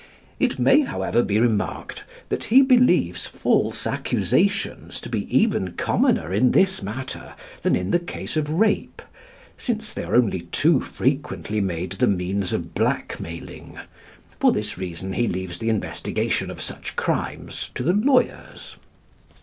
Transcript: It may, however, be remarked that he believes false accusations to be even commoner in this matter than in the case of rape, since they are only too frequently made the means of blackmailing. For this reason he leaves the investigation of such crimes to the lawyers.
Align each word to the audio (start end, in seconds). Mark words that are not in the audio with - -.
It 0.39 0.57
may, 0.57 0.79
however, 0.79 1.21
be 1.21 1.39
remarked 1.39 2.01
that 2.29 2.45
he 2.45 2.63
believes 2.63 3.27
false 3.27 3.85
accusations 3.85 4.99
to 4.99 5.09
be 5.09 5.25
even 5.37 5.73
commoner 5.73 6.33
in 6.33 6.53
this 6.53 6.81
matter 6.81 7.35
than 7.61 7.75
in 7.75 7.91
the 7.91 7.99
case 7.99 8.35
of 8.35 8.49
rape, 8.49 9.03
since 9.59 9.93
they 9.93 10.03
are 10.03 10.15
only 10.15 10.39
too 10.41 10.79
frequently 10.81 11.61
made 11.61 11.91
the 11.91 12.07
means 12.07 12.51
of 12.51 12.73
blackmailing. 12.73 13.77
For 14.39 14.51
this 14.51 14.75
reason 14.75 15.13
he 15.13 15.27
leaves 15.27 15.59
the 15.59 15.69
investigation 15.69 16.49
of 16.49 16.61
such 16.61 16.95
crimes 16.95 17.69
to 17.75 17.83
the 17.83 17.93
lawyers. 17.93 18.77